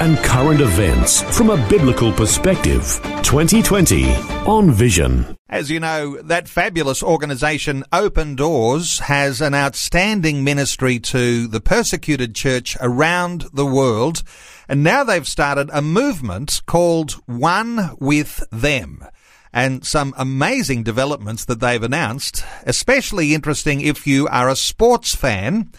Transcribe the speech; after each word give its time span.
and 0.00 0.18
current 0.18 0.60
events 0.60 1.22
from 1.36 1.50
a 1.50 1.68
biblical 1.68 2.12
perspective. 2.12 3.00
2020 3.22 4.12
on 4.46 4.70
Vision. 4.70 5.36
As 5.48 5.70
you 5.70 5.80
know, 5.80 6.20
that 6.22 6.48
fabulous 6.48 7.02
organisation 7.02 7.84
Open 7.92 8.34
Doors 8.34 8.98
has 9.00 9.40
an 9.40 9.54
outstanding 9.54 10.42
ministry 10.42 10.98
to 11.00 11.46
the 11.46 11.60
persecuted 11.60 12.34
church 12.34 12.76
around 12.80 13.46
the 13.52 13.66
world. 13.66 14.22
And 14.68 14.82
now 14.82 15.04
they've 15.04 15.26
started 15.26 15.70
a 15.72 15.82
movement 15.82 16.62
called 16.66 17.12
One 17.26 17.96
with 18.00 18.42
Them 18.50 19.06
and 19.52 19.86
some 19.86 20.12
amazing 20.16 20.82
developments 20.82 21.44
that 21.44 21.60
they've 21.60 21.82
announced, 21.82 22.44
especially 22.66 23.34
interesting 23.34 23.80
if 23.80 24.06
you 24.06 24.26
are 24.26 24.48
a 24.48 24.56
sports 24.56 25.14
fan 25.14 25.70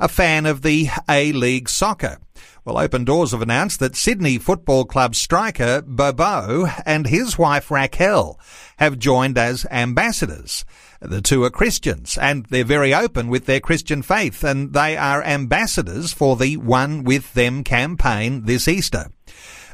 a 0.00 0.08
fan 0.08 0.46
of 0.46 0.62
the 0.62 0.88
A-League 1.08 1.68
soccer. 1.68 2.18
Well, 2.66 2.78
Open 2.78 3.04
Doors 3.04 3.32
have 3.32 3.42
announced 3.42 3.78
that 3.80 3.94
Sydney 3.94 4.38
Football 4.38 4.86
Club 4.86 5.14
striker 5.14 5.82
Bobo 5.82 6.66
and 6.86 7.06
his 7.06 7.36
wife 7.36 7.70
Raquel 7.70 8.40
have 8.78 8.98
joined 8.98 9.36
as 9.36 9.66
ambassadors. 9.70 10.64
The 11.02 11.20
two 11.20 11.44
are 11.44 11.50
Christians 11.50 12.16
and 12.16 12.46
they're 12.46 12.64
very 12.64 12.94
open 12.94 13.28
with 13.28 13.44
their 13.44 13.60
Christian 13.60 14.00
faith 14.00 14.42
and 14.42 14.72
they 14.72 14.96
are 14.96 15.22
ambassadors 15.22 16.14
for 16.14 16.36
the 16.36 16.56
One 16.56 17.04
With 17.04 17.34
Them 17.34 17.64
campaign 17.64 18.46
this 18.46 18.66
Easter. 18.66 19.10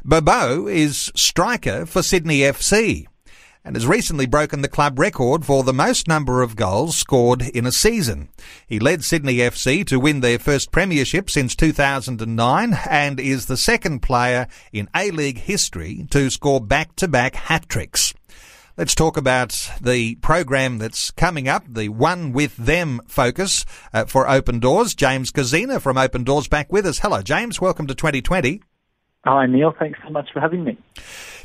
Bobo 0.03 0.67
is 0.67 1.13
striker 1.15 1.85
for 1.85 2.03
Sydney 2.03 2.39
FC 2.39 3.07
and 3.63 3.75
has 3.75 3.85
recently 3.85 4.25
broken 4.25 4.61
the 4.61 4.67
club 4.67 4.97
record 4.97 5.45
for 5.45 5.63
the 5.63 5.73
most 5.73 6.07
number 6.07 6.41
of 6.41 6.55
goals 6.55 6.97
scored 6.97 7.41
in 7.41 7.65
a 7.65 7.71
season. 7.71 8.29
He 8.65 8.79
led 8.79 9.03
Sydney 9.03 9.35
FC 9.35 9.85
to 9.87 9.99
win 9.99 10.21
their 10.21 10.39
first 10.39 10.71
premiership 10.71 11.29
since 11.29 11.55
2009 11.55 12.77
and 12.89 13.19
is 13.19 13.45
the 13.45 13.57
second 13.57 14.01
player 14.01 14.47
in 14.73 14.89
A-League 14.95 15.39
history 15.39 16.07
to 16.11 16.29
score 16.29 16.59
back-to-back 16.59 17.35
hat-tricks. 17.35 18.13
Let's 18.77 18.95
talk 18.95 19.17
about 19.17 19.69
the 19.81 20.15
program 20.15 20.77
that's 20.77 21.11
coming 21.11 21.47
up, 21.47 21.63
the 21.67 21.89
One 21.89 22.31
With 22.31 22.55
Them 22.55 23.01
focus 23.05 23.65
uh, 23.93 24.05
for 24.05 24.27
Open 24.29 24.59
Doors. 24.59 24.95
James 24.95 25.31
Kazina 25.31 25.81
from 25.81 25.97
Open 25.97 26.23
Doors 26.23 26.47
back 26.47 26.71
with 26.71 26.85
us. 26.85 26.99
Hello, 26.99 27.21
James. 27.21 27.59
Welcome 27.59 27.85
to 27.87 27.93
2020. 27.93 28.61
Hi, 29.25 29.45
Neil. 29.45 29.75
Thanks 29.77 29.99
so 30.03 30.09
much 30.09 30.29
for 30.33 30.39
having 30.39 30.63
me. 30.63 30.77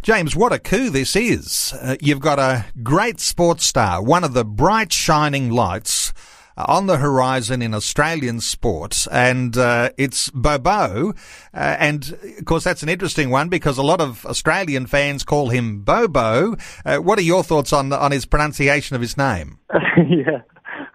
James, 0.07 0.37
what 0.37 0.53
a 0.53 0.61
coup 0.61 0.89
this 0.89 1.17
is. 1.17 1.75
Uh, 1.83 1.97
you've 2.01 2.21
got 2.21 2.39
a 2.39 2.65
great 2.85 3.19
sports 3.19 3.67
star, 3.67 4.01
one 4.01 4.23
of 4.23 4.35
the 4.35 4.45
bright 4.45 4.93
shining 4.93 5.51
lights 5.51 6.13
uh, 6.57 6.65
on 6.69 6.87
the 6.87 6.99
horizon 6.99 7.61
in 7.61 7.75
Australian 7.75 8.39
sports, 8.39 9.09
and 9.09 9.57
uh, 9.59 9.91
it's 9.99 10.31
Bobo. 10.31 11.11
Uh, 11.53 11.77
and 11.81 12.17
of 12.39 12.45
course, 12.45 12.63
that's 12.63 12.85
an 12.85 12.89
interesting 12.89 13.31
one 13.31 13.49
because 13.49 13.79
a 13.79 13.83
lot 13.83 14.01
of 14.01 14.25
Australian 14.27 14.87
fans 14.87 15.25
call 15.25 15.49
him 15.49 15.81
Bobo. 15.81 16.55
Uh, 16.85 16.99
what 16.99 17.19
are 17.19 17.23
your 17.23 17.43
thoughts 17.43 17.73
on 17.73 17.93
on 17.93 18.13
his 18.13 18.27
pronunciation 18.27 18.95
of 18.95 19.03
his 19.03 19.17
name? 19.17 19.59
yeah, 20.09 20.43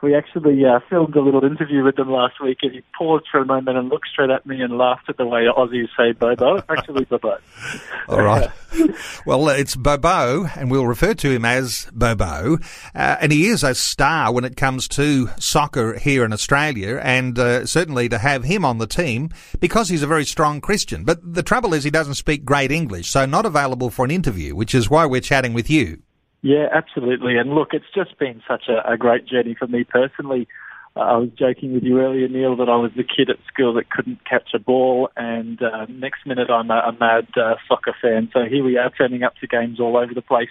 we 0.01 0.15
actually 0.15 0.63
uh, 0.65 0.79
filmed 0.89 1.15
a 1.15 1.21
little 1.21 1.43
interview 1.43 1.83
with 1.83 1.95
them 1.95 2.09
last 2.09 2.41
week, 2.41 2.59
and 2.63 2.71
he 2.71 2.81
paused 2.97 3.25
for 3.31 3.39
a 3.39 3.45
moment 3.45 3.77
and 3.77 3.89
looked 3.89 4.07
straight 4.11 4.29
at 4.29 4.45
me 4.45 4.61
and 4.61 4.77
laughed 4.77 5.09
at 5.09 5.17
the 5.17 5.25
way 5.25 5.45
Aussies 5.45 5.89
say 5.97 6.11
Bobo. 6.13 6.63
Actually, 6.69 7.05
Bobo. 7.05 7.37
All 8.07 8.21
right. 8.21 8.49
well, 9.25 9.47
it's 9.49 9.75
Bobo, 9.75 10.45
and 10.55 10.71
we'll 10.71 10.87
refer 10.87 11.13
to 11.13 11.29
him 11.29 11.45
as 11.45 11.87
Bobo. 11.93 12.57
Uh, 12.95 13.17
and 13.21 13.31
he 13.31 13.47
is 13.47 13.63
a 13.63 13.75
star 13.75 14.33
when 14.33 14.43
it 14.43 14.57
comes 14.57 14.87
to 14.89 15.29
soccer 15.39 15.97
here 15.99 16.25
in 16.25 16.33
Australia, 16.33 16.99
and 17.03 17.37
uh, 17.37 17.65
certainly 17.65 18.09
to 18.09 18.17
have 18.17 18.43
him 18.43 18.65
on 18.65 18.79
the 18.79 18.87
team 18.87 19.29
because 19.59 19.89
he's 19.89 20.03
a 20.03 20.07
very 20.07 20.25
strong 20.25 20.61
Christian. 20.61 21.03
But 21.03 21.19
the 21.33 21.43
trouble 21.43 21.73
is, 21.73 21.83
he 21.83 21.91
doesn't 21.91 22.15
speak 22.15 22.43
great 22.43 22.71
English, 22.71 23.09
so 23.09 23.25
not 23.25 23.45
available 23.45 23.89
for 23.91 24.05
an 24.05 24.11
interview, 24.11 24.55
which 24.55 24.73
is 24.73 24.89
why 24.89 25.05
we're 25.05 25.21
chatting 25.21 25.53
with 25.53 25.69
you. 25.69 26.01
Yeah, 26.41 26.67
absolutely. 26.73 27.37
And 27.37 27.53
look, 27.53 27.69
it's 27.73 27.85
just 27.93 28.17
been 28.17 28.41
such 28.47 28.63
a, 28.67 28.93
a 28.93 28.97
great 28.97 29.27
journey 29.27 29.55
for 29.57 29.67
me 29.67 29.83
personally. 29.83 30.47
Uh, 30.95 30.99
I 31.01 31.17
was 31.17 31.29
joking 31.37 31.73
with 31.73 31.83
you 31.83 31.99
earlier, 32.01 32.27
Neil, 32.27 32.55
that 32.57 32.67
I 32.67 32.75
was 32.75 32.91
the 32.97 33.03
kid 33.03 33.29
at 33.29 33.37
school 33.47 33.73
that 33.75 33.89
couldn't 33.89 34.25
catch 34.25 34.49
a 34.53 34.59
ball, 34.59 35.09
and 35.15 35.61
uh, 35.61 35.85
next 35.87 36.25
minute 36.25 36.49
I'm 36.49 36.69
a, 36.69 36.79
a 36.79 36.91
mad 36.99 37.27
uh, 37.37 37.55
soccer 37.67 37.95
fan. 38.01 38.29
So 38.33 38.41
here 38.49 38.63
we 38.63 38.77
are, 38.77 38.89
turning 38.89 39.23
up 39.23 39.35
to 39.37 39.47
games 39.47 39.79
all 39.79 39.95
over 39.95 40.13
the 40.13 40.21
place. 40.21 40.49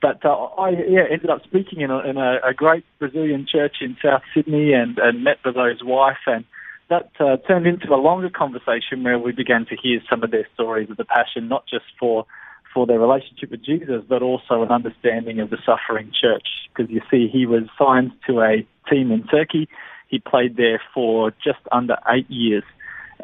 But 0.00 0.24
uh, 0.24 0.34
I 0.58 0.70
yeah, 0.70 1.04
ended 1.10 1.30
up 1.30 1.42
speaking 1.44 1.80
in, 1.80 1.90
a, 1.90 1.98
in 2.00 2.16
a, 2.16 2.38
a 2.46 2.54
great 2.54 2.84
Brazilian 2.98 3.46
church 3.50 3.76
in 3.80 3.96
South 4.04 4.22
Sydney 4.34 4.72
and, 4.72 4.98
and 4.98 5.24
met 5.24 5.42
Bobo's 5.42 5.82
wife, 5.82 6.18
and 6.26 6.44
that 6.90 7.10
uh, 7.18 7.38
turned 7.48 7.66
into 7.66 7.92
a 7.92 7.96
longer 7.96 8.28
conversation 8.28 9.02
where 9.02 9.18
we 9.18 9.32
began 9.32 9.64
to 9.66 9.76
hear 9.80 10.00
some 10.10 10.22
of 10.22 10.30
their 10.30 10.46
stories 10.54 10.90
of 10.90 10.96
the 10.96 11.04
passion, 11.04 11.48
not 11.48 11.64
just 11.66 11.86
for 11.98 12.26
for 12.72 12.86
their 12.86 12.98
relationship 12.98 13.50
with 13.50 13.64
Jesus, 13.64 14.02
but 14.08 14.22
also 14.22 14.62
an 14.62 14.70
understanding 14.70 15.40
of 15.40 15.50
the 15.50 15.58
suffering 15.64 16.10
church. 16.18 16.46
Because 16.74 16.90
you 16.90 17.00
see, 17.10 17.28
he 17.28 17.46
was 17.46 17.64
signed 17.78 18.12
to 18.26 18.40
a 18.40 18.66
team 18.90 19.10
in 19.10 19.24
Turkey. 19.24 19.68
He 20.08 20.18
played 20.18 20.56
there 20.56 20.80
for 20.94 21.30
just 21.44 21.60
under 21.70 21.96
eight 22.08 22.30
years. 22.30 22.64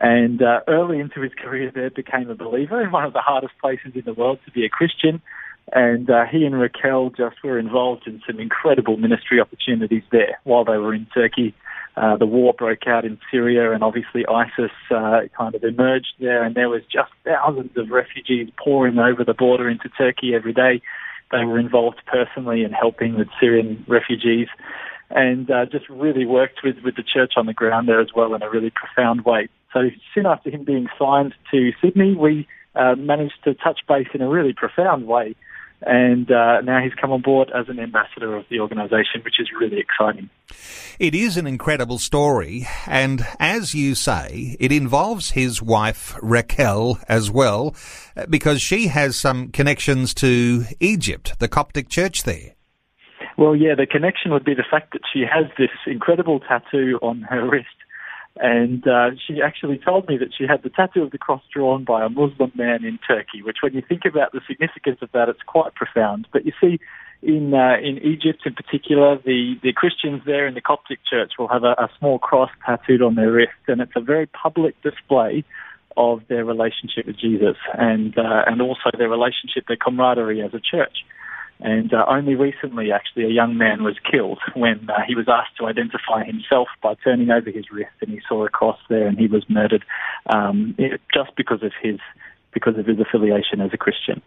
And 0.01 0.43
uh, 0.43 0.61
early 0.69 1.01
into 1.01 1.21
his 1.21 1.33
career 1.35 1.73
there, 1.75 1.91
became 1.91 2.31
a 2.31 2.35
believer 2.35 2.81
in 2.81 2.93
one 2.93 3.05
of 3.05 3.13
the 3.13 3.21
hardest 3.21 3.55
places 3.61 3.93
in 3.95 4.03
the 4.05 4.15
world 4.15 4.39
to 4.45 4.53
be 4.53 4.65
a 4.65 4.69
Christian. 4.69 5.21
And 5.73 6.09
uh, 6.09 6.25
he 6.31 6.45
and 6.45 6.59
Raquel 6.59 7.11
just 7.11 7.43
were 7.43 7.59
involved 7.59 8.07
in 8.07 8.23
some 8.27 8.41
incredible 8.41 8.97
ministry 8.97 9.41
opportunities 9.41 10.05
there 10.11 10.39
while 10.45 10.65
they 10.65 10.79
were 10.79 10.95
in 10.95 11.07
Turkey. 11.13 11.55
Uh, 11.99 12.17
the 12.17 12.27
war 12.27 12.53
broke 12.53 12.87
out 12.87 13.05
in 13.05 13.19
Syria, 13.29 13.73
and 13.73 13.83
obviously 13.83 14.25
ISIS 14.29 14.71
uh, 14.95 15.23
kind 15.37 15.57
of 15.57 15.65
emerged 15.65 16.15
there, 16.21 16.45
and 16.45 16.55
there 16.55 16.69
was 16.69 16.83
just 16.83 17.11
thousands 17.25 17.77
of 17.77 17.91
refugees 17.91 18.49
pouring 18.57 19.01
over 19.01 19.25
the 19.25 19.35
border 19.35 19.69
into 19.69 19.89
Turkey 19.89 20.33
every 20.33 20.53
day. 20.53 20.81
They 21.33 21.45
were 21.45 21.59
involved 21.59 22.01
personally 22.07 22.63
in 22.63 22.71
helping 22.71 23.17
with 23.17 23.27
Syrian 23.41 23.85
refugees, 23.89 24.47
and 25.11 25.51
uh, 25.51 25.67
just 25.67 25.89
really 25.89 26.25
worked 26.25 26.61
with 26.63 26.77
with 26.85 26.95
the 26.95 27.03
church 27.03 27.33
on 27.37 27.47
the 27.47 27.53
ground 27.53 27.89
there 27.89 28.01
as 28.01 28.15
well 28.15 28.33
in 28.33 28.43
a 28.43 28.51
really 28.51 28.71
profound 28.71 29.25
way. 29.25 29.49
So 29.73 29.91
soon 30.15 30.27
after 30.27 30.51
him 30.51 30.63
being 30.63 30.87
signed 30.97 31.35
to 31.51 31.73
Sydney, 31.83 32.15
we 32.15 32.47
uh, 32.77 32.95
managed 32.95 33.43
to 33.43 33.55
touch 33.55 33.81
base 33.89 34.09
in 34.15 34.23
a 34.23 34.29
really 34.29 34.53
profound 34.53 35.09
way 35.09 35.35
and 35.83 36.31
uh, 36.31 36.61
now 36.63 36.81
he's 36.83 36.95
come 36.95 37.13
on 37.13 37.23
board 37.23 37.51
as 37.55 37.69
an 37.69 37.79
ambassador 37.79 38.37
of 38.37 38.45
the 38.51 38.61
organisation, 38.61 39.23
which 39.25 39.39
is 39.39 39.49
really 39.59 39.79
exciting. 39.79 40.29
It 40.99 41.15
is 41.15 41.37
an 41.37 41.47
incredible 41.47 41.99
story, 41.99 42.67
and 42.87 43.25
as 43.39 43.75
you 43.75 43.95
say, 43.95 44.57
it 44.59 44.73
involves 44.73 45.31
his 45.31 45.63
wife 45.63 46.17
Raquel 46.21 46.99
as 47.09 47.31
well, 47.31 47.77
because 48.29 48.61
she 48.61 48.89
has 48.89 49.17
some 49.17 49.49
connections 49.49 50.15
to 50.15 50.65
Egypt, 50.81 51.39
the 51.39 51.49
Coptic 51.49 51.89
church 51.89 52.25
there. 52.25 52.55
Well, 53.37 53.55
yeah, 53.55 53.77
the 53.77 53.87
connection 53.87 54.33
would 54.33 54.45
be 54.45 54.55
the 54.55 54.65
fact 54.69 54.95
that 54.95 55.03
she 55.13 55.21
has 55.21 55.45
this 55.57 55.71
incredible 55.87 56.41
tattoo 56.41 56.99
on 57.03 57.23
her 57.23 57.49
wrist 57.49 57.69
and 58.41 58.87
uh, 58.87 59.11
she 59.27 59.43
actually 59.43 59.79
told 59.79 60.09
me 60.09 60.17
that 60.19 60.29
she 60.37 60.45
had 60.47 60.63
the 60.63 60.71
tattoo 60.71 61.03
of 61.03 61.11
the 61.11 61.19
cross 61.19 61.43
drawn 61.53 61.85
by 61.85 62.05
a 62.05 62.09
Muslim 62.09 62.53
man 62.55 62.85
in 62.85 62.99
Turkey, 63.07 63.43
which, 63.43 63.59
when 63.63 63.75
you 63.75 63.83
think 63.87 64.03
about 64.05 64.33
the 64.33 64.41
significance 64.47 64.99
of 65.03 65.11
that, 65.13 65.29
it's 65.29 65.43
quite 65.47 65.75
profound. 65.75 66.27
But 66.33 66.47
you 66.47 66.53
see, 66.61 66.79
in 67.23 67.53
uh, 67.53 67.77
in 67.83 67.99
Egypt 67.99 68.43
in 68.47 68.55
particular, 68.55 69.19
the, 69.19 69.55
the 69.63 69.73
Christians 69.73 70.23
there 70.25 70.47
in 70.47 70.55
the 70.55 70.61
Coptic 70.61 71.01
church 71.09 71.33
will 71.39 71.49
have 71.49 71.65
a, 71.65 71.73
a 71.73 71.91
small 71.99 72.19
cross 72.19 72.51
tattooed 72.65 73.03
on 73.03 73.17
their 73.17 73.33
wrist, 73.33 73.53
and 73.67 73.81
it's 73.81 73.93
a 73.97 74.01
very 74.01 74.27
public 74.27 74.81
display 74.83 75.45
of 75.97 76.23
their 76.29 76.45
relationship 76.45 77.07
with 77.07 77.19
Jesus 77.19 77.57
and 77.75 78.17
uh, 78.17 78.43
and 78.47 78.63
also 78.63 78.91
their 78.97 79.09
relationship, 79.09 79.67
their 79.67 79.77
camaraderie 79.77 80.43
as 80.43 80.55
a 80.55 80.61
church. 80.61 81.05
And 81.61 81.93
uh, 81.93 82.05
only 82.09 82.37
recently, 82.37 82.93
actually, 82.93 83.25
a 83.25 83.31
young 83.31 83.57
man 83.57 83.83
was 83.83 83.97
killed 84.11 84.39
when 84.55 84.89
uh, 84.89 85.01
he 85.07 85.15
was 85.15 85.27
asked 85.29 85.57
to 85.59 85.67
identify 85.67 86.25
himself 86.25 86.69
by 86.83 86.95
turning 87.03 87.31
over 87.31 87.51
his 87.51 87.71
wrist, 87.71 87.91
and 88.01 88.11
he 88.11 88.21
saw 88.29 88.47
a 88.47 88.49
cross 88.49 88.79
there, 88.89 89.07
and 89.09 89.19
he 89.19 89.27
was 89.27 89.45
murdered 89.49 89.85
um, 90.27 90.77
just 91.13 91.35
because 91.37 91.63
of 91.63 91.73
his 91.83 91.99
because 92.53 92.79
of 92.79 92.87
his 92.87 92.99
affiliation 92.99 93.61
as 93.61 93.71
a 93.73 93.77
Christian. 93.77 94.23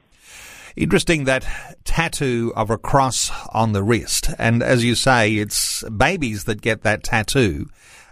Interesting 0.75 1.25
that 1.25 1.45
tattoo 1.83 2.53
of 2.55 2.69
a 2.69 2.77
cross 2.77 3.31
on 3.49 3.73
the 3.73 3.83
wrist, 3.83 4.29
and 4.37 4.61
as 4.61 4.83
you 4.83 4.95
say, 4.95 5.35
it's 5.35 5.83
babies 5.89 6.43
that 6.45 6.61
get 6.61 6.83
that 6.83 7.03
tattoo 7.03 7.67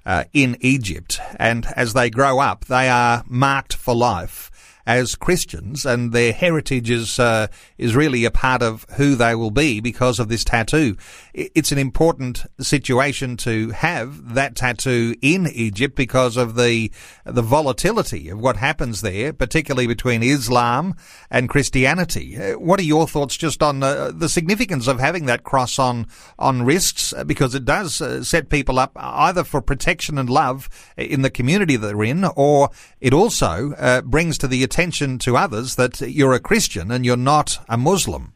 uh, 0.05 0.23
in 0.33 0.57
Egypt, 0.61 1.19
and 1.37 1.67
as 1.75 1.93
they 1.93 2.09
grow 2.09 2.39
up, 2.39 2.65
they 2.65 2.89
are 2.89 3.23
marked 3.27 3.73
for 3.73 3.93
life 3.93 4.48
as 4.89 5.13
Christians, 5.13 5.85
and 5.85 6.13
their 6.13 6.33
heritage 6.33 6.89
is 6.89 7.19
uh, 7.19 7.45
is 7.77 7.95
really 7.95 8.25
a 8.25 8.31
part 8.31 8.63
of 8.63 8.87
who 8.97 9.13
they 9.13 9.35
will 9.35 9.51
be 9.51 9.79
because 9.79 10.19
of 10.19 10.29
this 10.29 10.43
tattoo. 10.43 10.97
It's 11.31 11.71
an 11.71 11.77
important 11.77 12.47
situation 12.59 13.37
to 13.37 13.69
have 13.69 14.33
that 14.33 14.55
tattoo 14.55 15.15
in 15.21 15.45
Egypt 15.45 15.95
because 15.95 16.37
of 16.37 16.55
the 16.55 16.91
the 17.23 17.43
volatility 17.43 18.29
of 18.29 18.39
what 18.39 18.57
happens 18.57 19.01
there, 19.01 19.31
particularly 19.31 19.85
between 19.85 20.23
Islam 20.23 20.95
and 21.29 21.49
Christianity. 21.49 22.35
Uh, 22.35 22.57
what 22.57 22.79
are 22.79 22.83
your 22.95 23.07
thoughts 23.07 23.37
just 23.37 23.61
on 23.61 23.83
uh, 23.83 24.11
the 24.11 24.27
significance 24.27 24.87
of 24.87 24.99
having 24.99 25.27
that 25.27 25.43
cross 25.43 25.77
on 25.77 26.07
on 26.39 26.63
wrists? 26.63 27.13
Because 27.27 27.53
it 27.53 27.63
does 27.63 28.01
uh, 28.01 28.23
set 28.23 28.49
people 28.49 28.79
up 28.79 28.93
either 28.95 29.43
for 29.43 29.61
protection 29.61 30.17
and 30.17 30.31
love 30.31 30.67
in 30.97 31.21
the 31.21 31.29
community 31.29 31.75
that 31.75 31.85
they're 31.85 32.03
in, 32.03 32.25
or 32.35 32.71
it 32.99 33.13
also 33.13 33.73
uh, 33.73 34.01
brings 34.01 34.39
to 34.39 34.47
the 34.47 34.63
attention 34.63 34.78
to 34.79 35.35
others 35.35 35.75
that 35.75 35.99
you're 35.99 36.33
a 36.33 36.39
Christian 36.39 36.89
and 36.89 37.05
you're 37.05 37.17
not 37.17 37.57
a 37.67 37.77
Muslim. 37.77 38.31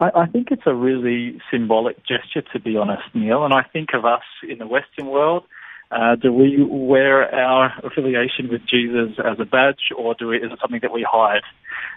I, 0.00 0.10
I 0.22 0.26
think 0.26 0.48
it's 0.50 0.62
a 0.64 0.74
really 0.74 1.38
symbolic 1.50 1.98
gesture, 2.06 2.40
to 2.54 2.58
be 2.58 2.78
honest, 2.78 3.02
Neil. 3.12 3.44
And 3.44 3.52
I 3.52 3.64
think 3.70 3.90
of 3.92 4.06
us 4.06 4.22
in 4.48 4.56
the 4.56 4.66
Western 4.66 5.08
world. 5.08 5.44
Uh, 5.90 6.16
do 6.16 6.32
we 6.32 6.64
wear 6.64 7.32
our 7.34 7.70
affiliation 7.84 8.48
with 8.48 8.62
Jesus 8.66 9.18
as 9.18 9.38
a 9.38 9.44
badge, 9.44 9.92
or 9.94 10.14
do 10.14 10.28
we, 10.28 10.38
is 10.38 10.50
it 10.50 10.58
something 10.58 10.80
that 10.80 10.90
we 10.90 11.06
hide? 11.06 11.42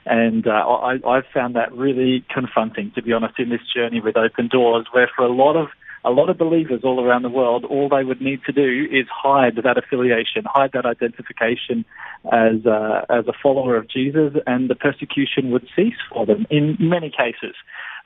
And 0.06 0.46
uh, 0.46 0.52
I, 0.52 1.00
I've 1.08 1.28
found 1.34 1.56
that 1.56 1.72
really 1.72 2.26
confronting, 2.30 2.92
to 2.96 3.02
be 3.02 3.14
honest, 3.14 3.40
in 3.40 3.50
this 3.50 3.62
journey 3.74 4.02
with 4.02 4.18
Open 4.18 4.50
Doors, 4.50 4.88
where 4.92 5.10
for 5.16 5.24
a 5.24 5.32
lot 5.32 5.56
of 5.56 5.70
a 6.08 6.12
lot 6.12 6.30
of 6.30 6.38
believers 6.38 6.82
all 6.86 7.04
around 7.04 7.24
the 7.24 7.30
world, 7.30 7.66
all 7.66 7.90
they 7.90 8.04
would 8.04 8.22
need 8.22 8.40
to 8.46 8.54
do 8.54 8.88
is 8.90 9.06
hide 9.12 9.58
that 9.62 9.78
affiliation, 9.78 10.44
hide 10.46 10.72
that 10.72 10.86
identification 10.86 11.84
as 12.32 12.66
a, 12.66 13.06
as 13.10 13.28
a 13.28 13.34
follower 13.44 13.76
of 13.76 13.90
Jesus, 13.90 14.34
and 14.48 14.70
the 14.70 14.76
persecution 14.76 15.52
would 15.52 15.68
cease 15.76 16.00
for 16.10 16.26
them 16.26 16.48
in 16.50 16.78
many 16.80 17.10
cases. 17.10 17.56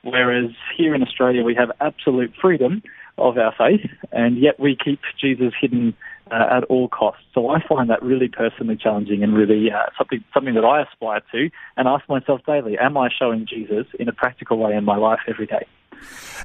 Whereas 0.02 0.50
here 0.76 0.96
in 0.96 1.02
Australia, 1.02 1.44
we 1.44 1.54
have 1.54 1.70
absolute 1.80 2.32
freedom 2.40 2.82
of 3.18 3.38
our 3.38 3.54
faith, 3.56 3.88
and 4.10 4.36
yet 4.36 4.58
we 4.58 4.76
keep 4.76 5.00
Jesus 5.20 5.52
hidden 5.60 5.94
uh, 6.32 6.46
at 6.50 6.64
all 6.64 6.88
costs. 6.88 7.22
So 7.34 7.50
I 7.50 7.60
find 7.68 7.88
that 7.90 8.02
really 8.02 8.28
personally 8.28 8.76
challenging 8.76 9.22
and 9.22 9.32
really 9.32 9.70
uh, 9.70 9.90
something 9.96 10.24
something 10.34 10.54
that 10.54 10.64
I 10.64 10.82
aspire 10.82 11.20
to, 11.30 11.50
and 11.76 11.86
ask 11.86 12.08
myself 12.08 12.40
daily: 12.46 12.78
Am 12.78 12.96
I 12.96 13.10
showing 13.16 13.46
Jesus 13.46 13.86
in 14.00 14.08
a 14.08 14.12
practical 14.12 14.58
way 14.58 14.74
in 14.74 14.84
my 14.84 14.96
life 14.96 15.20
every 15.28 15.46
day? 15.46 15.66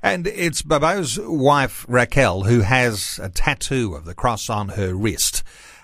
And 0.01 0.27
it's 0.27 0.61
Bobo's 0.61 1.19
wife, 1.19 1.85
Raquel, 1.87 2.43
who 2.43 2.61
has 2.61 3.19
a 3.21 3.29
tattoo 3.29 3.95
of 3.95 4.05
the 4.05 4.13
cross 4.13 4.49
on 4.49 4.69
her 4.69 4.93
wrist. 4.93 5.43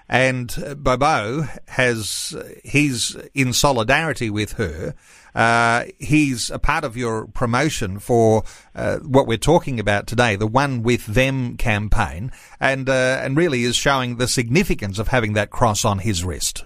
And 0.09 0.75
Bobo 0.77 1.47
has, 1.69 2.35
he's 2.63 3.15
in 3.33 3.53
solidarity 3.53 4.29
with 4.29 4.53
her. 4.53 4.93
Uh, 5.33 5.85
he's 5.97 6.49
a 6.49 6.59
part 6.59 6.83
of 6.83 6.95
your 6.95 7.25
promotion 7.27 7.99
for 7.99 8.43
uh, 8.75 8.97
what 8.97 9.25
we're 9.25 9.37
talking 9.37 9.79
about 9.79 10.05
today, 10.05 10.35
the 10.35 10.45
One 10.45 10.83
With 10.83 11.05
Them 11.07 11.57
campaign, 11.57 12.31
and 12.59 12.87
uh, 12.87 13.19
and 13.23 13.35
really 13.35 13.63
is 13.63 13.75
showing 13.75 14.17
the 14.17 14.27
significance 14.27 14.99
of 14.99 15.07
having 15.07 15.33
that 15.33 15.49
cross 15.49 15.83
on 15.85 15.99
his 15.99 16.23
wrist. 16.23 16.65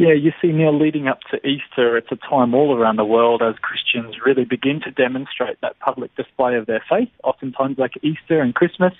Yeah, 0.00 0.14
you 0.14 0.32
see, 0.40 0.48
Neil, 0.48 0.72
leading 0.72 1.08
up 1.08 1.20
to 1.30 1.46
Easter, 1.46 1.94
it's 1.98 2.10
a 2.10 2.16
time 2.16 2.54
all 2.54 2.74
around 2.74 2.96
the 2.96 3.04
world 3.04 3.42
as 3.42 3.56
Christians 3.56 4.16
really 4.24 4.46
begin 4.46 4.80
to 4.80 4.90
demonstrate 4.90 5.60
that 5.60 5.78
public 5.78 6.16
display 6.16 6.56
of 6.56 6.64
their 6.64 6.82
faith, 6.88 7.10
oftentimes 7.22 7.76
like 7.76 7.92
Easter 8.02 8.40
and 8.40 8.54
Christmas. 8.54 8.94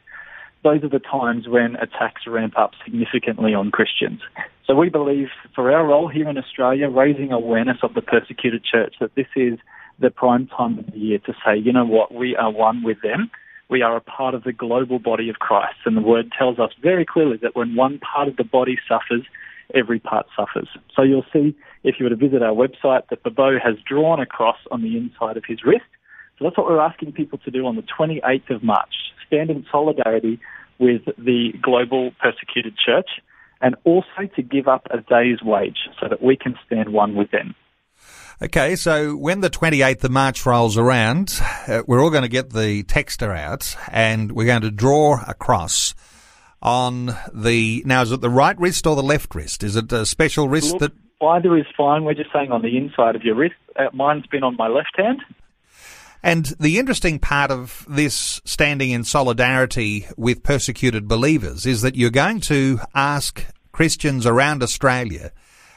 Those 0.62 0.84
are 0.84 0.90
the 0.90 0.98
times 0.98 1.48
when 1.48 1.76
attacks 1.76 2.26
ramp 2.26 2.52
up 2.58 2.72
significantly 2.84 3.54
on 3.54 3.70
Christians. 3.70 4.20
So 4.66 4.74
we 4.74 4.90
believe 4.90 5.28
for 5.54 5.72
our 5.72 5.86
role 5.86 6.06
here 6.06 6.28
in 6.28 6.36
Australia, 6.36 6.90
raising 6.90 7.32
awareness 7.32 7.78
of 7.82 7.94
the 7.94 8.02
persecuted 8.02 8.62
church, 8.62 8.96
that 9.00 9.14
this 9.14 9.28
is 9.34 9.58
the 10.00 10.10
prime 10.10 10.48
time 10.48 10.80
of 10.80 10.92
the 10.92 10.98
year 10.98 11.18
to 11.20 11.32
say, 11.42 11.56
you 11.56 11.72
know 11.72 11.86
what, 11.86 12.12
we 12.12 12.36
are 12.36 12.50
one 12.50 12.82
with 12.82 13.00
them. 13.02 13.30
We 13.70 13.80
are 13.80 13.96
a 13.96 14.02
part 14.02 14.34
of 14.34 14.44
the 14.44 14.52
global 14.52 14.98
body 14.98 15.30
of 15.30 15.38
Christ. 15.38 15.78
And 15.86 15.96
the 15.96 16.02
word 16.02 16.30
tells 16.36 16.58
us 16.58 16.72
very 16.82 17.06
clearly 17.06 17.38
that 17.38 17.56
when 17.56 17.74
one 17.74 18.00
part 18.00 18.28
of 18.28 18.36
the 18.36 18.44
body 18.44 18.78
suffers, 18.86 19.24
every 19.74 20.00
part 20.00 20.26
suffers. 20.36 20.68
So 20.94 21.02
you'll 21.02 21.26
see 21.32 21.56
if 21.84 21.96
you 21.98 22.04
were 22.04 22.10
to 22.10 22.16
visit 22.16 22.42
our 22.42 22.54
website 22.54 23.08
that 23.10 23.22
Bobo 23.22 23.58
has 23.62 23.76
drawn 23.86 24.20
a 24.20 24.26
cross 24.26 24.58
on 24.70 24.82
the 24.82 24.96
inside 24.96 25.36
of 25.36 25.44
his 25.46 25.64
wrist. 25.64 25.84
So 26.38 26.44
that's 26.44 26.56
what 26.56 26.66
we're 26.66 26.80
asking 26.80 27.12
people 27.12 27.38
to 27.38 27.50
do 27.50 27.66
on 27.66 27.76
the 27.76 27.82
28th 27.82 28.54
of 28.54 28.62
March. 28.62 28.94
Stand 29.26 29.50
in 29.50 29.66
solidarity 29.70 30.40
with 30.78 31.02
the 31.18 31.52
global 31.62 32.12
persecuted 32.20 32.74
church 32.76 33.08
and 33.60 33.76
also 33.84 34.26
to 34.36 34.42
give 34.42 34.66
up 34.66 34.86
a 34.90 34.98
day's 34.98 35.42
wage 35.42 35.88
so 36.00 36.08
that 36.08 36.22
we 36.22 36.36
can 36.36 36.56
stand 36.66 36.92
one 36.92 37.14
with 37.14 37.30
them. 37.30 37.54
Okay, 38.42 38.74
so 38.74 39.14
when 39.14 39.40
the 39.40 39.50
28th 39.50 40.04
of 40.04 40.10
March 40.10 40.46
rolls 40.46 40.78
around, 40.78 41.38
uh, 41.68 41.82
we're 41.86 42.02
all 42.02 42.08
going 42.08 42.22
to 42.22 42.28
get 42.28 42.50
the 42.50 42.82
texter 42.84 43.36
out 43.36 43.76
and 43.92 44.32
we're 44.32 44.46
going 44.46 44.62
to 44.62 44.70
draw 44.70 45.22
a 45.26 45.34
cross 45.34 45.94
on 46.62 47.16
the 47.32 47.82
now 47.86 48.02
is 48.02 48.12
it 48.12 48.20
the 48.20 48.30
right 48.30 48.58
wrist 48.58 48.86
or 48.86 48.96
the 48.96 49.02
left 49.02 49.34
wrist? 49.34 49.62
Is 49.62 49.76
it 49.76 49.92
a 49.92 50.04
special 50.04 50.48
wrist 50.48 50.72
Look, 50.72 50.80
that 50.80 50.92
either 51.26 51.56
is 51.56 51.66
fine? 51.76 52.04
We're 52.04 52.14
just 52.14 52.32
saying 52.32 52.52
on 52.52 52.62
the 52.62 52.76
inside 52.76 53.16
of 53.16 53.22
your 53.22 53.34
wrist. 53.34 53.56
Uh, 53.76 53.86
mine's 53.92 54.26
been 54.26 54.42
on 54.42 54.56
my 54.56 54.68
left 54.68 54.96
hand. 54.96 55.22
And 56.22 56.46
the 56.60 56.78
interesting 56.78 57.18
part 57.18 57.50
of 57.50 57.86
this 57.88 58.42
standing 58.44 58.90
in 58.90 59.04
solidarity 59.04 60.06
with 60.18 60.42
persecuted 60.42 61.08
believers 61.08 61.64
is 61.64 61.80
that 61.80 61.96
you're 61.96 62.10
going 62.10 62.40
to 62.40 62.78
ask 62.94 63.46
Christians 63.72 64.26
around 64.26 64.62
Australia 64.62 65.32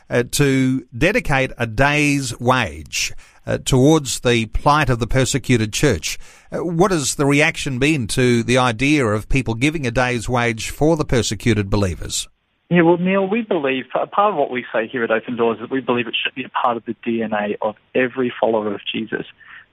uh, 0.09 0.23
to 0.31 0.85
dedicate 0.97 1.51
a 1.57 1.65
day's 1.65 2.37
wage 2.41 3.13
uh, 3.45 3.57
towards 3.59 4.21
the 4.21 4.45
plight 4.47 4.89
of 4.89 4.99
the 4.99 5.07
persecuted 5.07 5.73
church. 5.73 6.17
Uh, 6.51 6.63
what 6.63 6.91
has 6.91 7.15
the 7.15 7.25
reaction 7.25 7.79
been 7.79 8.07
to 8.07 8.43
the 8.43 8.57
idea 8.57 9.05
of 9.05 9.29
people 9.29 9.53
giving 9.53 9.85
a 9.85 9.91
day's 9.91 10.29
wage 10.29 10.69
for 10.69 10.95
the 10.97 11.05
persecuted 11.05 11.69
believers? 11.69 12.27
Yeah, 12.69 12.81
well, 12.81 12.97
Neil, 12.97 13.27
we 13.27 13.41
believe 13.41 13.85
part 13.93 14.33
of 14.33 14.35
what 14.35 14.49
we 14.49 14.65
say 14.73 14.87
here 14.87 15.03
at 15.03 15.11
Open 15.11 15.35
Doors 15.35 15.57
is 15.57 15.61
that 15.61 15.71
we 15.71 15.81
believe 15.81 16.07
it 16.07 16.15
should 16.23 16.33
be 16.33 16.43
a 16.43 16.49
part 16.49 16.77
of 16.77 16.85
the 16.85 16.95
DNA 17.05 17.55
of 17.61 17.75
every 17.93 18.33
follower 18.39 18.73
of 18.73 18.81
Jesus 18.91 19.25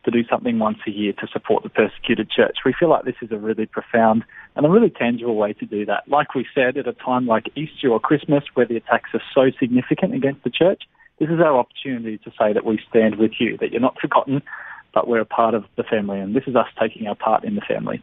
to 0.04 0.10
do 0.10 0.24
something 0.28 0.58
once 0.58 0.78
a 0.86 0.90
year 0.90 1.12
to 1.14 1.26
support 1.32 1.62
the 1.62 1.68
persecuted 1.68 2.30
church. 2.30 2.58
We 2.64 2.74
feel 2.78 2.88
like 2.88 3.04
this 3.04 3.16
is 3.22 3.32
a 3.32 3.38
really 3.38 3.66
profound 3.66 4.24
and 4.56 4.66
a 4.66 4.68
really 4.68 4.90
tangible 4.90 5.36
way 5.36 5.52
to 5.54 5.66
do 5.66 5.86
that. 5.86 6.08
Like 6.08 6.34
we 6.34 6.46
said, 6.54 6.76
at 6.76 6.86
a 6.86 6.92
time 6.92 7.26
like 7.26 7.50
Easter 7.54 7.88
or 7.88 8.00
Christmas, 8.00 8.44
where 8.54 8.66
the 8.66 8.76
attacks 8.76 9.10
are 9.14 9.22
so 9.34 9.50
significant 9.58 10.14
against 10.14 10.42
the 10.42 10.50
church, 10.50 10.82
this 11.20 11.28
is 11.28 11.38
our 11.38 11.58
opportunity 11.58 12.18
to 12.18 12.30
say 12.38 12.52
that 12.52 12.64
we 12.64 12.80
stand 12.88 13.16
with 13.16 13.32
you, 13.38 13.56
that 13.58 13.70
you're 13.70 13.80
not 13.80 14.00
forgotten, 14.00 14.42
but 14.92 15.06
we're 15.06 15.20
a 15.20 15.26
part 15.26 15.54
of 15.54 15.64
the 15.76 15.84
family, 15.84 16.18
and 16.18 16.34
this 16.34 16.44
is 16.46 16.56
us 16.56 16.66
taking 16.80 17.06
our 17.06 17.14
part 17.14 17.44
in 17.44 17.54
the 17.54 17.60
family. 17.60 18.02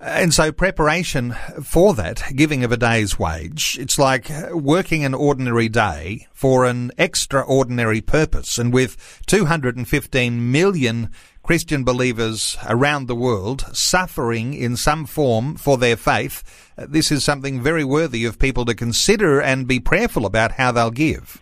And 0.00 0.34
so 0.34 0.50
preparation 0.50 1.36
for 1.62 1.94
that, 1.94 2.24
giving 2.34 2.64
of 2.64 2.72
a 2.72 2.76
day's 2.76 3.20
wage, 3.20 3.78
it's 3.78 4.00
like 4.00 4.28
working 4.50 5.04
an 5.04 5.14
ordinary 5.14 5.68
day 5.68 6.26
for 6.32 6.64
an 6.64 6.90
extraordinary 6.98 8.00
purpose. 8.00 8.58
And 8.58 8.72
with 8.72 9.22
215 9.26 10.50
million 10.50 11.08
Christian 11.44 11.84
believers 11.84 12.56
around 12.68 13.06
the 13.06 13.14
world 13.14 13.64
suffering 13.72 14.54
in 14.54 14.76
some 14.76 15.06
form 15.06 15.54
for 15.54 15.78
their 15.78 15.96
faith, 15.96 16.72
this 16.76 17.12
is 17.12 17.22
something 17.22 17.62
very 17.62 17.84
worthy 17.84 18.24
of 18.24 18.40
people 18.40 18.64
to 18.64 18.74
consider 18.74 19.40
and 19.40 19.68
be 19.68 19.78
prayerful 19.78 20.26
about 20.26 20.52
how 20.52 20.72
they'll 20.72 20.90
give. 20.90 21.40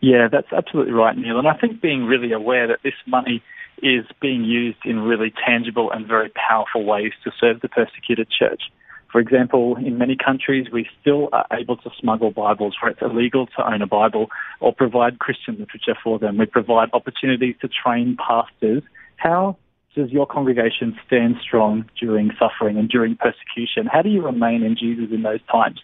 Yeah, 0.00 0.28
that's 0.30 0.52
absolutely 0.52 0.92
right, 0.92 1.16
Neil. 1.16 1.38
And 1.38 1.48
I 1.48 1.54
think 1.54 1.80
being 1.80 2.04
really 2.04 2.32
aware 2.32 2.66
that 2.68 2.80
this 2.84 2.94
money 3.06 3.42
is 3.82 4.04
being 4.20 4.44
used 4.44 4.78
in 4.84 5.00
really 5.00 5.32
tangible 5.46 5.90
and 5.90 6.06
very 6.06 6.30
powerful 6.30 6.84
ways 6.84 7.12
to 7.24 7.30
serve 7.38 7.60
the 7.60 7.68
persecuted 7.68 8.28
church. 8.30 8.62
For 9.10 9.20
example, 9.20 9.76
in 9.76 9.96
many 9.96 10.16
countries, 10.16 10.66
we 10.70 10.86
still 11.00 11.30
are 11.32 11.46
able 11.52 11.76
to 11.78 11.90
smuggle 11.98 12.30
Bibles 12.30 12.76
where 12.80 12.92
it's 12.92 13.00
illegal 13.00 13.46
to 13.56 13.66
own 13.66 13.80
a 13.80 13.86
Bible 13.86 14.28
or 14.60 14.74
provide 14.74 15.18
Christian 15.18 15.56
literature 15.58 15.96
for 16.02 16.18
them. 16.18 16.36
We 16.36 16.46
provide 16.46 16.90
opportunities 16.92 17.54
to 17.62 17.68
train 17.68 18.18
pastors. 18.18 18.82
How 19.16 19.56
does 19.94 20.10
your 20.10 20.26
congregation 20.26 20.96
stand 21.06 21.36
strong 21.42 21.88
during 21.98 22.30
suffering 22.38 22.76
and 22.76 22.88
during 22.88 23.16
persecution? 23.16 23.86
How 23.90 24.02
do 24.02 24.10
you 24.10 24.22
remain 24.22 24.62
in 24.62 24.76
Jesus 24.76 25.06
in 25.10 25.22
those 25.22 25.40
times? 25.50 25.80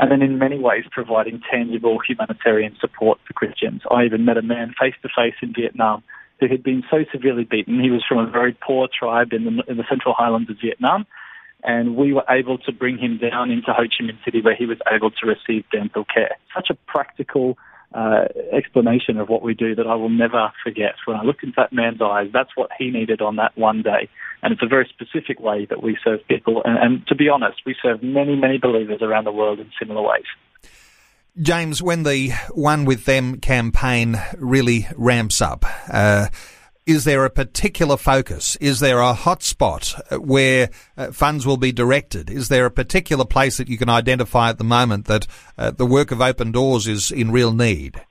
And 0.00 0.10
then 0.10 0.22
in 0.22 0.38
many 0.38 0.58
ways 0.58 0.84
providing 0.90 1.42
tangible 1.50 1.98
humanitarian 2.00 2.74
support 2.80 3.18
for 3.26 3.34
Christians. 3.34 3.82
I 3.90 4.04
even 4.04 4.24
met 4.24 4.38
a 4.38 4.42
man 4.42 4.74
face 4.80 4.94
to 5.02 5.08
face 5.14 5.34
in 5.42 5.52
Vietnam 5.52 6.02
who 6.40 6.48
had 6.48 6.62
been 6.62 6.82
so 6.90 7.04
severely 7.12 7.44
beaten. 7.44 7.78
He 7.80 7.90
was 7.90 8.02
from 8.08 8.18
a 8.18 8.30
very 8.30 8.56
poor 8.66 8.88
tribe 8.88 9.34
in 9.34 9.44
the, 9.44 9.62
in 9.68 9.76
the 9.76 9.84
central 9.90 10.14
highlands 10.14 10.48
of 10.48 10.56
Vietnam, 10.58 11.06
and 11.62 11.96
we 11.96 12.14
were 12.14 12.24
able 12.30 12.56
to 12.56 12.72
bring 12.72 12.96
him 12.96 13.18
down 13.18 13.50
into 13.50 13.74
Ho 13.74 13.82
Chi 13.82 14.02
Minh 14.02 14.24
City 14.24 14.40
where 14.40 14.56
he 14.56 14.64
was 14.64 14.78
able 14.90 15.10
to 15.10 15.26
receive 15.26 15.64
dental 15.70 16.06
care. 16.06 16.36
Such 16.54 16.70
a 16.70 16.74
practical 16.90 17.58
uh, 17.92 18.24
explanation 18.52 19.18
of 19.18 19.28
what 19.28 19.42
we 19.42 19.54
do 19.54 19.74
that 19.74 19.86
I 19.86 19.94
will 19.94 20.10
never 20.10 20.52
forget. 20.62 20.94
When 21.06 21.16
I 21.16 21.22
looked 21.22 21.42
into 21.42 21.56
that 21.56 21.72
man's 21.72 22.00
eyes, 22.00 22.28
that's 22.32 22.50
what 22.54 22.70
he 22.78 22.90
needed 22.90 23.20
on 23.20 23.36
that 23.36 23.56
one 23.56 23.82
day. 23.82 24.08
And 24.42 24.52
it's 24.52 24.62
a 24.62 24.68
very 24.68 24.88
specific 24.88 25.40
way 25.40 25.66
that 25.66 25.82
we 25.82 25.98
serve 26.02 26.20
people. 26.28 26.62
And, 26.64 26.78
and 26.78 27.06
to 27.08 27.14
be 27.14 27.28
honest, 27.28 27.62
we 27.66 27.74
serve 27.82 28.02
many, 28.02 28.36
many 28.36 28.58
believers 28.58 29.02
around 29.02 29.24
the 29.24 29.32
world 29.32 29.58
in 29.58 29.70
similar 29.78 30.02
ways. 30.02 30.24
James, 31.40 31.82
when 31.82 32.02
the 32.02 32.30
One 32.52 32.84
With 32.84 33.04
Them 33.04 33.40
campaign 33.40 34.20
really 34.36 34.88
ramps 34.96 35.40
up, 35.40 35.64
uh, 35.92 36.28
is 36.90 37.04
there 37.04 37.24
a 37.24 37.30
particular 37.30 37.96
focus? 37.96 38.56
Is 38.56 38.80
there 38.80 38.98
a 38.98 39.14
hotspot 39.14 40.00
uh, 40.10 40.20
where 40.20 40.70
uh, 40.96 41.12
funds 41.12 41.46
will 41.46 41.56
be 41.56 41.70
directed? 41.70 42.28
Is 42.28 42.48
there 42.48 42.66
a 42.66 42.70
particular 42.70 43.24
place 43.24 43.58
that 43.58 43.68
you 43.68 43.78
can 43.78 43.88
identify 43.88 44.48
at 44.48 44.58
the 44.58 44.64
moment 44.64 45.06
that 45.06 45.28
uh, 45.56 45.70
the 45.70 45.86
work 45.86 46.10
of 46.10 46.20
Open 46.20 46.50
Doors 46.50 46.88
is 46.88 47.12
in 47.12 47.30
real 47.30 47.52
need? 47.52 48.02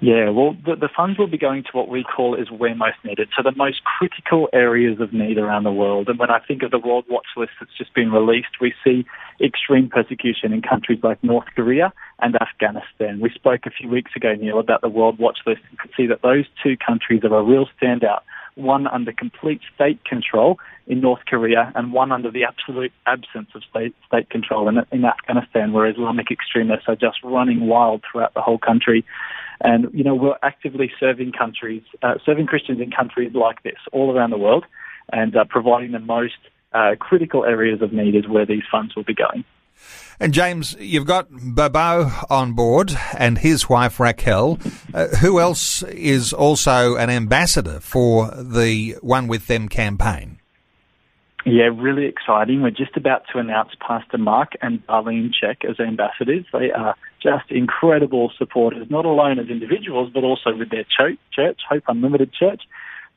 Yeah, 0.00 0.30
well, 0.30 0.56
the, 0.64 0.76
the, 0.76 0.88
funds 0.94 1.18
will 1.18 1.26
be 1.26 1.38
going 1.38 1.64
to 1.64 1.70
what 1.72 1.88
we 1.88 2.04
call 2.04 2.36
is 2.36 2.50
where 2.52 2.74
most 2.74 2.98
needed, 3.04 3.28
so 3.36 3.42
the 3.42 3.56
most 3.56 3.82
critical 3.82 4.48
areas 4.52 5.00
of 5.00 5.12
need 5.12 5.38
around 5.38 5.64
the 5.64 5.72
world. 5.72 6.08
And 6.08 6.20
when 6.20 6.30
I 6.30 6.38
think 6.38 6.62
of 6.62 6.70
the 6.70 6.78
World 6.78 7.04
Watch 7.08 7.26
List 7.36 7.52
that's 7.58 7.76
just 7.76 7.92
been 7.94 8.12
released, 8.12 8.60
we 8.60 8.74
see 8.84 9.04
extreme 9.42 9.88
persecution 9.88 10.52
in 10.52 10.62
countries 10.62 11.00
like 11.02 11.22
North 11.24 11.46
Korea 11.56 11.92
and 12.20 12.36
Afghanistan. 12.36 13.18
We 13.20 13.30
spoke 13.30 13.66
a 13.66 13.70
few 13.70 13.88
weeks 13.88 14.12
ago, 14.14 14.34
Neil, 14.34 14.60
about 14.60 14.82
the 14.82 14.88
World 14.88 15.18
Watch 15.18 15.38
List 15.46 15.62
and 15.68 15.78
could 15.78 15.90
see 15.96 16.06
that 16.06 16.22
those 16.22 16.44
two 16.62 16.76
countries 16.76 17.22
are 17.24 17.34
a 17.34 17.42
real 17.42 17.66
standout. 17.80 18.20
One 18.58 18.88
under 18.88 19.12
complete 19.12 19.60
state 19.72 20.04
control 20.04 20.58
in 20.88 21.00
North 21.00 21.20
Korea 21.26 21.72
and 21.76 21.92
one 21.92 22.10
under 22.10 22.30
the 22.30 22.42
absolute 22.42 22.92
absence 23.06 23.50
of 23.54 23.62
state, 23.70 23.94
state 24.06 24.30
control 24.30 24.68
in, 24.68 24.78
in 24.90 25.04
Afghanistan, 25.04 25.72
where 25.72 25.88
Islamic 25.88 26.30
extremists 26.30 26.88
are 26.88 26.96
just 26.96 27.22
running 27.22 27.68
wild 27.68 28.02
throughout 28.10 28.34
the 28.34 28.42
whole 28.42 28.58
country. 28.58 29.04
And, 29.60 29.88
you 29.92 30.02
know, 30.02 30.14
we're 30.14 30.38
actively 30.42 30.90
serving 30.98 31.32
countries, 31.32 31.82
uh, 32.02 32.14
serving 32.26 32.46
Christians 32.46 32.80
in 32.80 32.90
countries 32.90 33.32
like 33.32 33.62
this 33.62 33.78
all 33.92 34.14
around 34.14 34.30
the 34.30 34.38
world 34.38 34.64
and 35.12 35.36
uh, 35.36 35.44
providing 35.48 35.92
the 35.92 36.00
most 36.00 36.38
uh, 36.72 36.96
critical 36.98 37.44
areas 37.44 37.80
of 37.80 37.92
need 37.92 38.14
is 38.16 38.26
where 38.26 38.44
these 38.44 38.64
funds 38.70 38.94
will 38.96 39.04
be 39.04 39.14
going. 39.14 39.44
And 40.20 40.34
James, 40.34 40.74
you've 40.80 41.06
got 41.06 41.28
Bobo 41.30 42.10
on 42.28 42.52
board 42.52 42.92
and 43.16 43.38
his 43.38 43.68
wife 43.68 44.00
Raquel. 44.00 44.58
Uh, 44.92 45.06
who 45.08 45.38
else 45.38 45.84
is 45.84 46.32
also 46.32 46.96
an 46.96 47.08
ambassador 47.08 47.78
for 47.78 48.32
the 48.36 48.96
One 49.00 49.28
With 49.28 49.46
Them 49.46 49.68
campaign? 49.68 50.40
Yeah, 51.46 51.70
really 51.72 52.06
exciting. 52.06 52.62
We're 52.62 52.70
just 52.70 52.96
about 52.96 53.22
to 53.32 53.38
announce 53.38 53.70
Pastor 53.80 54.18
Mark 54.18 54.52
and 54.60 54.84
Darlene 54.86 55.30
Zschech 55.32 55.64
as 55.64 55.78
ambassadors. 55.78 56.44
They 56.52 56.72
are 56.72 56.96
just 57.22 57.50
incredible 57.50 58.32
supporters, 58.36 58.88
not 58.90 59.04
alone 59.04 59.38
as 59.38 59.48
individuals, 59.48 60.10
but 60.12 60.24
also 60.24 60.54
with 60.54 60.70
their 60.70 60.84
church, 60.84 61.58
Hope 61.70 61.84
Unlimited 61.86 62.32
Church. 62.32 62.62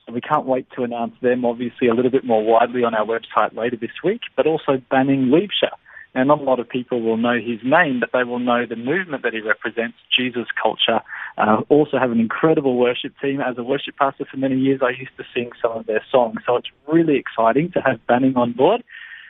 So 0.05 0.13
we 0.13 0.21
can't 0.21 0.45
wait 0.45 0.67
to 0.75 0.83
announce 0.83 1.15
them, 1.21 1.45
obviously, 1.45 1.87
a 1.87 1.93
little 1.95 2.11
bit 2.11 2.23
more 2.23 2.43
widely 2.43 2.83
on 2.83 2.93
our 2.93 3.05
website 3.05 3.55
later 3.55 3.75
this 3.75 3.91
week, 4.03 4.21
but 4.35 4.45
also 4.45 4.81
Banning 4.89 5.25
Liebscher. 5.25 5.71
Now, 6.13 6.23
not 6.23 6.41
a 6.41 6.43
lot 6.43 6.59
of 6.59 6.67
people 6.67 7.01
will 7.01 7.17
know 7.17 7.39
his 7.39 7.59
name, 7.63 8.01
but 8.01 8.09
they 8.11 8.23
will 8.23 8.39
know 8.39 8.65
the 8.65 8.75
movement 8.75 9.23
that 9.23 9.33
he 9.33 9.39
represents, 9.39 9.97
Jesus 10.15 10.47
culture. 10.61 10.99
Uh, 11.37 11.61
also 11.69 11.97
have 11.97 12.11
an 12.11 12.19
incredible 12.19 12.77
worship 12.77 13.13
team. 13.21 13.39
As 13.39 13.57
a 13.57 13.63
worship 13.63 13.95
pastor 13.97 14.25
for 14.29 14.37
many 14.37 14.57
years, 14.57 14.81
I 14.83 14.89
used 14.89 15.15
to 15.17 15.23
sing 15.33 15.51
some 15.61 15.71
of 15.71 15.85
their 15.85 16.03
songs. 16.11 16.41
So 16.45 16.57
it's 16.57 16.67
really 16.87 17.17
exciting 17.17 17.71
to 17.73 17.79
have 17.79 18.05
Banning 18.07 18.35
on 18.35 18.51
board. 18.51 18.83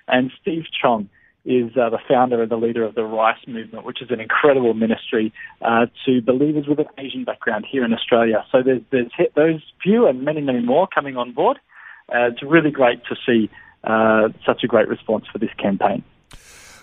And 0.08 0.32
Steve 0.42 0.64
Chong 0.82 1.08
is 1.46 1.72
uh, 1.76 1.90
the 1.90 2.00
founder 2.08 2.42
and 2.42 2.52
the 2.52 2.56
leader 2.56 2.84
of 2.84 2.96
the 2.96 3.04
Rice 3.04 3.40
Movement, 3.48 3.86
which 3.86 4.02
is 4.02 4.10
an 4.12 4.20
incredible 4.20 4.74
ministry 4.74 5.34
uh, 5.62 5.88
to 6.06 6.22
believers 6.22 6.66
with 6.68 6.80
an 6.80 6.88
Asian 6.98 7.24
background 7.24 7.66
here 7.70 7.84
in 7.84 7.94
Australia. 7.94 8.46
So 8.52 8.62
there's, 8.64 8.82
there's 8.92 9.12
those 9.36 9.62
few 9.82 10.08
and 10.08 10.24
many, 10.24 10.42
many 10.42 10.62
more 10.62 10.88
coming 10.88 11.18
on 11.18 11.32
board. 11.32 11.58
Uh, 12.10 12.28
it's 12.28 12.44
really 12.44 12.72
great 12.72 13.02
to 13.06 13.16
see 13.26 13.50
uh, 13.84 14.30
such 14.46 14.64
a 14.64 14.68
great 14.68 14.88
response 14.88 15.26
for 15.32 15.40
this 15.40 15.50
campaign. 15.58 16.04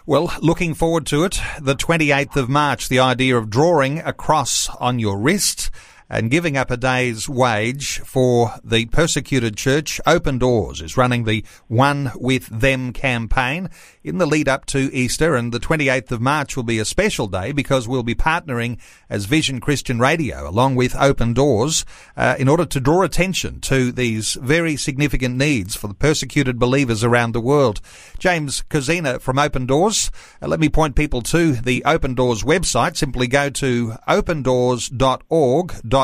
Well, 0.08 0.32
looking 0.40 0.72
forward 0.72 1.04
to 1.08 1.24
it. 1.24 1.38
The 1.60 1.76
28th 1.76 2.34
of 2.36 2.48
March, 2.48 2.88
the 2.88 2.98
idea 2.98 3.36
of 3.36 3.50
drawing 3.50 3.98
a 3.98 4.14
cross 4.14 4.66
on 4.80 4.98
your 4.98 5.18
wrist 5.18 5.70
and 6.10 6.30
giving 6.30 6.56
up 6.56 6.70
a 6.70 6.76
day's 6.76 7.28
wage 7.28 8.00
for 8.00 8.54
the 8.64 8.86
persecuted 8.86 9.56
church. 9.56 10.00
Open 10.06 10.38
Doors 10.38 10.80
is 10.80 10.96
running 10.96 11.24
the 11.24 11.44
One 11.66 12.12
With 12.16 12.46
Them 12.46 12.92
campaign 12.92 13.68
in 14.02 14.18
the 14.18 14.26
lead 14.26 14.48
up 14.48 14.64
to 14.66 14.90
Easter 14.94 15.36
and 15.36 15.52
the 15.52 15.60
28th 15.60 16.10
of 16.12 16.20
March 16.20 16.56
will 16.56 16.62
be 16.62 16.78
a 16.78 16.84
special 16.84 17.26
day 17.26 17.52
because 17.52 17.86
we'll 17.86 18.02
be 18.02 18.14
partnering 18.14 18.78
as 19.10 19.26
Vision 19.26 19.60
Christian 19.60 19.98
Radio 19.98 20.48
along 20.48 20.76
with 20.76 20.96
Open 20.96 21.34
Doors 21.34 21.84
uh, 22.16 22.36
in 22.38 22.48
order 22.48 22.64
to 22.64 22.80
draw 22.80 23.02
attention 23.02 23.60
to 23.60 23.92
these 23.92 24.34
very 24.40 24.76
significant 24.76 25.36
needs 25.36 25.76
for 25.76 25.88
the 25.88 25.94
persecuted 25.94 26.58
believers 26.58 27.04
around 27.04 27.32
the 27.32 27.40
world. 27.40 27.80
James 28.18 28.64
Kazina 28.70 29.20
from 29.20 29.38
Open 29.38 29.66
Doors, 29.66 30.10
uh, 30.40 30.48
let 30.48 30.60
me 30.60 30.70
point 30.70 30.96
people 30.96 31.20
to 31.22 31.52
the 31.52 31.84
Open 31.84 32.14
Doors 32.14 32.42
website. 32.42 32.96
Simply 32.96 33.26
go 33.26 33.50
to 33.50 33.94
opendoors.org.au 34.08 35.97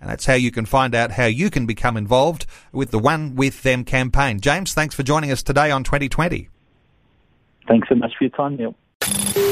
and 0.00 0.10
that's 0.10 0.26
how 0.26 0.34
you 0.34 0.50
can 0.50 0.66
find 0.66 0.94
out 0.94 1.12
how 1.12 1.26
you 1.26 1.48
can 1.50 1.66
become 1.66 1.96
involved 1.96 2.44
with 2.72 2.90
the 2.90 2.98
One 2.98 3.34
With 3.34 3.62
Them 3.62 3.84
campaign. 3.84 4.40
James, 4.40 4.74
thanks 4.74 4.94
for 4.94 5.02
joining 5.02 5.32
us 5.32 5.42
today 5.42 5.70
on 5.70 5.84
2020. 5.84 6.50
Thanks 7.68 7.88
so 7.88 7.94
much 7.94 8.12
for 8.18 8.24
your 8.24 8.30
time, 8.30 8.56
Neil. 8.56 8.74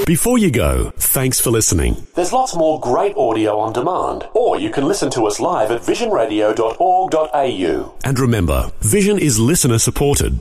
Before 0.06 0.38
you 0.38 0.50
go, 0.50 0.92
thanks 0.96 1.38
for 1.40 1.50
listening. 1.50 2.06
There's 2.14 2.32
lots 2.32 2.56
more 2.56 2.80
great 2.80 3.14
audio 3.16 3.58
on 3.58 3.72
demand, 3.72 4.28
or 4.34 4.58
you 4.58 4.70
can 4.70 4.86
listen 4.86 5.10
to 5.10 5.26
us 5.26 5.40
live 5.40 5.70
at 5.70 5.82
visionradio.org.au. 5.82 7.94
And 8.04 8.18
remember, 8.18 8.72
Vision 8.80 9.18
is 9.18 9.38
listener 9.38 9.78
supported. 9.78 10.40